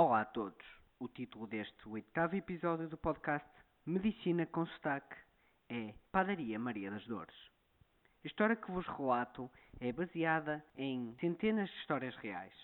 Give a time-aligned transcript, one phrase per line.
[0.00, 0.64] Olá a todos.
[1.00, 3.44] O título deste oitavo episódio do podcast
[3.84, 5.16] Medicina com Sotaque
[5.68, 7.34] é Padaria Maria das Dores.
[8.22, 12.54] A história que vos relato é baseada em centenas de histórias reais.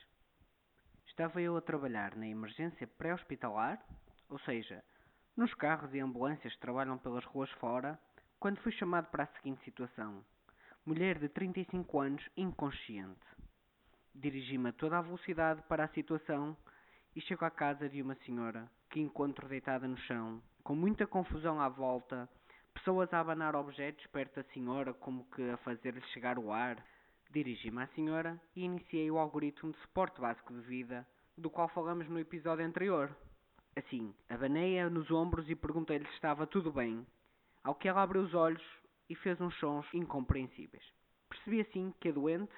[1.09, 3.85] Estava eu a trabalhar na emergência pré-hospitalar,
[4.29, 4.85] ou seja,
[5.37, 7.99] nos carros e ambulâncias que trabalham pelas ruas fora,
[8.39, 10.25] quando fui chamado para a seguinte situação:
[10.87, 13.27] mulher de 35 anos inconsciente.
[14.15, 16.57] Dirigi-me a toda a velocidade para a situação
[17.17, 21.61] e chego à casa de uma senhora que encontro deitada no chão, com muita confusão
[21.61, 22.29] à volta,
[22.73, 26.85] pessoas a abanar objetos perto da senhora, como que a fazer-lhe chegar o ar.
[27.31, 31.07] Dirigi-me à senhora e iniciei o algoritmo de suporte básico de vida,
[31.37, 33.15] do qual falamos no episódio anterior.
[33.77, 37.05] Assim, abanei-a nos ombros e perguntei-lhe se estava tudo bem,
[37.63, 38.63] ao que ela abriu os olhos
[39.09, 40.85] e fez uns sons incompreensíveis.
[41.29, 42.53] Percebi assim que a doente,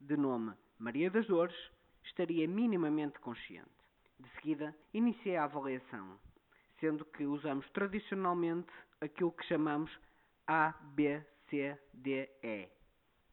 [0.00, 1.56] de nome Maria das Dores,
[2.04, 3.81] estaria minimamente consciente.
[4.22, 6.16] De seguida, iniciei a avaliação,
[6.78, 8.70] sendo que usamos tradicionalmente
[9.00, 9.90] aquilo que chamamos
[10.46, 11.20] A, B,
[11.50, 12.68] C, D, E.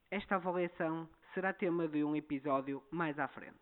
[0.09, 3.59] Esta avaliação será tema de um episódio mais à frente.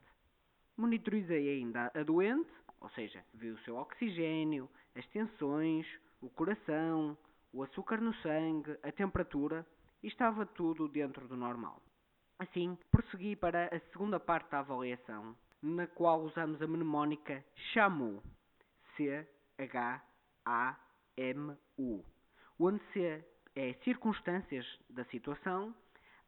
[0.78, 5.86] Monitorizei ainda a doente, ou seja, vi o seu oxigênio, as tensões,
[6.22, 7.18] o coração,
[7.52, 9.68] o açúcar no sangue, a temperatura
[10.02, 11.82] e estava tudo dentro do normal.
[12.40, 15.36] Assim, prossegui para a segunda parte da avaliação,
[15.68, 18.24] na qual usamos a mnemónica CHAMU.
[18.96, 19.26] C-H-A-M-U.
[22.60, 23.24] Onde C
[23.56, 25.76] é circunstâncias da situação,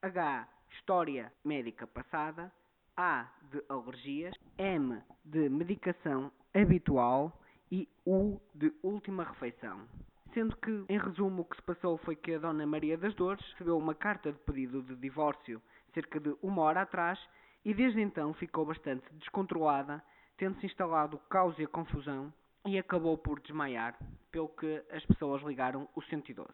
[0.02, 2.52] H, história médica passada,
[2.96, 9.88] A, de alergias, M, de medicação habitual e U, de última refeição.
[10.34, 13.44] Sendo que, em resumo, o que se passou foi que a Dona Maria das Dores
[13.54, 15.60] recebeu uma carta de pedido de divórcio
[15.94, 17.20] cerca de uma hora atrás,
[17.64, 20.04] e desde então ficou bastante descontrolada,
[20.38, 22.34] tendo-se instalado o caos e a confusão,
[22.66, 23.98] e acabou por desmaiar,
[24.32, 26.50] pelo que as pessoas ligaram o 112.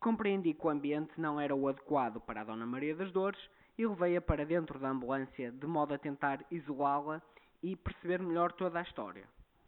[0.00, 3.40] Compreendi que o ambiente não era o adequado para a Dona Maria das Dores
[3.78, 7.20] e levei-a para dentro da ambulância, de modo a tentar isolá-la
[7.62, 9.24] e perceber melhor toda a história.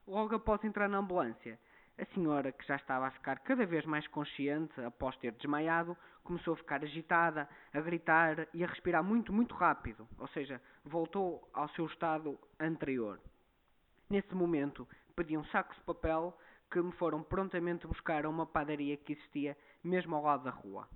[0.07, 1.59] Logo após entrar na ambulância,
[1.99, 6.55] a senhora, que já estava a ficar cada vez mais consciente após ter desmaiado, começou
[6.55, 11.69] a ficar agitada, a gritar e a respirar muito, muito rápido, ou seja, voltou ao
[11.71, 13.21] seu estado anterior.
[14.09, 14.87] Nesse momento,
[15.17, 16.37] pedi um saco de papel
[16.71, 20.89] que me foram prontamente buscar a uma padaria que existia mesmo ao lado da rua.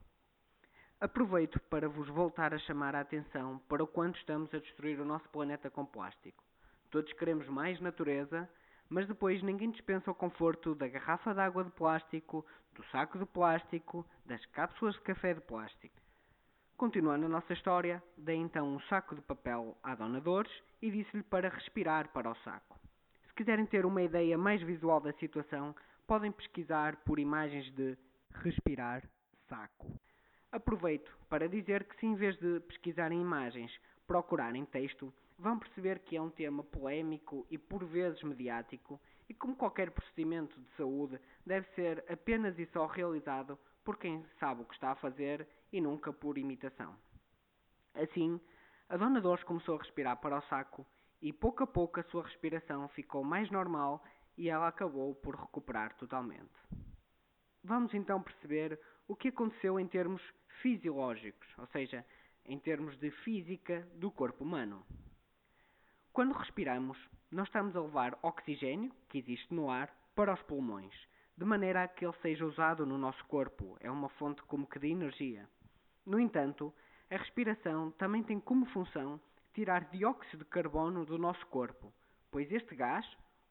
[1.01, 5.05] Aproveito para vos voltar a chamar a atenção para o quanto estamos a destruir o
[5.05, 6.45] nosso planeta com plástico.
[6.91, 8.49] Todos queremos mais natureza,
[8.92, 12.44] mas depois ninguém dispensa o conforto da garrafa de água de plástico,
[12.75, 15.94] do saco de plástico, das cápsulas de café de plástico.
[16.76, 21.22] Continuando a nossa história, dei então um saco de papel à Dona Dores e disse-lhe
[21.22, 22.78] para respirar para o saco.
[23.28, 25.74] Se quiserem ter uma ideia mais visual da situação,
[26.06, 27.97] podem pesquisar por imagens de
[28.42, 29.03] respirar
[29.48, 29.91] saco.
[30.50, 33.72] Aproveito para dizer que se em vez de pesquisarem imagens,
[34.06, 35.10] procurarem texto,
[35.42, 40.58] vão perceber que é um tema polémico e por vezes mediático e como qualquer procedimento
[40.60, 44.97] de saúde deve ser apenas e só realizado por quem sabe o que está a
[44.97, 46.97] fazer e nunca por imitação.
[47.92, 48.41] Assim,
[48.88, 50.86] a Dona Dores começou a respirar para o saco
[51.20, 54.04] e pouco a pouco a sua respiração ficou mais normal
[54.38, 56.54] e ela acabou por recuperar totalmente.
[57.64, 58.78] Vamos então perceber
[59.09, 60.22] o que aconteceu em termos
[60.60, 62.06] fisiológicos, ou seja,
[62.44, 64.86] em termos de física do corpo humano.
[66.12, 66.99] Quando respiramos,
[67.31, 70.95] nós estamos a levar oxigênio, que existe no ar, para os pulmões,
[71.34, 73.78] de maneira a que ele seja usado no nosso corpo.
[73.81, 75.49] É uma fonte como que de energia.
[76.05, 76.71] No entanto,
[77.11, 79.19] a respiração também tem como função
[79.55, 81.91] tirar dióxido de carbono do nosso corpo,
[82.31, 83.06] pois este gás,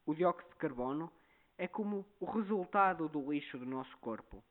[0.06, 1.12] o dióxido de carbono,
[1.58, 4.44] é como o resultado do lixo do nosso corpo,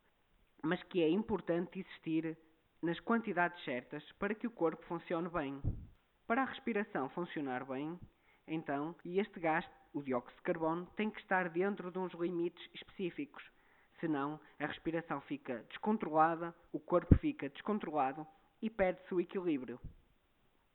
[0.64, 2.36] mas que é importante existir
[2.82, 5.62] nas quantidades certas para que o corpo funcione bem.
[6.30, 7.98] Para a respiração funcionar bem,
[8.46, 12.70] então, e este gás, o dióxido de carbono, tem que estar dentro de uns limites
[12.72, 13.42] específicos.
[13.98, 18.24] Senão, a respiração fica descontrolada, o corpo fica descontrolado
[18.62, 19.80] e perde-se o equilíbrio.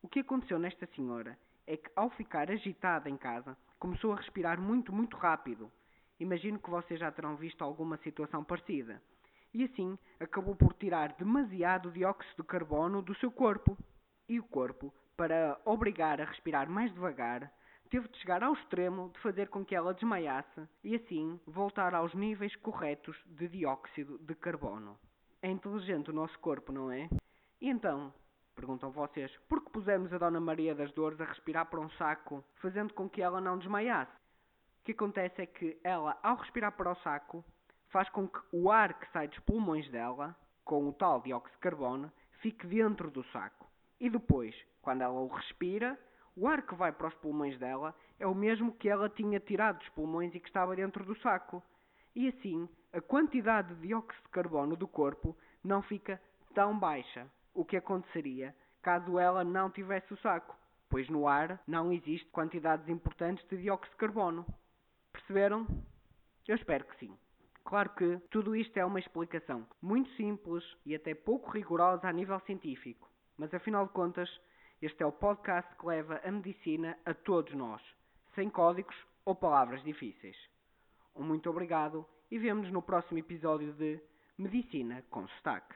[0.02, 4.60] O que aconteceu nesta senhora é que, ao ficar agitada em casa, começou a respirar
[4.60, 5.72] muito, muito rápido.
[6.20, 9.02] Imagino que vocês já terão visto alguma situação parecida.
[9.54, 13.78] E assim, acabou por tirar demasiado dióxido de carbono do seu corpo.
[14.28, 17.52] E o corpo para obrigar a respirar mais devagar,
[17.90, 22.14] teve de chegar ao extremo de fazer com que ela desmaiasse e assim voltar aos
[22.14, 24.98] níveis corretos de dióxido de carbono.
[25.42, 27.10] É inteligente o nosso corpo, não é?
[27.62, 28.14] E então,
[28.56, 32.44] perguntam vocês, por que pusemos a Dona Maria das Dores a respirar para um saco,
[32.56, 34.26] fazendo com que ela não desmaiasse?
[34.86, 37.44] que acontece é que ela, ao respirar para o saco,
[37.90, 41.60] faz com que o ar que sai dos pulmões dela, com o tal dióxido de
[41.60, 43.68] carbono, fique dentro do saco.
[44.00, 46.00] E depois, quando ela o respira,
[46.38, 49.80] o ar que vai para os pulmões dela é o mesmo que ela tinha tirado
[49.80, 51.62] dos pulmões e que estava dentro do saco.
[52.16, 56.22] E assim, a quantidade de dióxido de carbono do corpo não fica
[56.54, 60.56] tão baixa, o que aconteceria caso ela não tivesse o saco,
[60.88, 64.46] pois no ar não existe quantidades importantes de dióxido de carbono.
[65.12, 65.66] Perceberam?
[66.48, 67.18] Eu espero que sim.
[67.64, 72.40] Claro que tudo isto é uma explicação muito simples e até pouco rigorosa a nível
[72.42, 74.30] científico, mas afinal de contas,
[74.86, 77.82] este é o podcast que leva a medicina a todos nós,
[78.36, 78.96] sem códigos
[79.26, 80.38] ou palavras difíceis.
[81.16, 84.00] Um muito obrigado e vemo-nos no próximo episódio de
[84.38, 85.76] Medicina com Sotaque.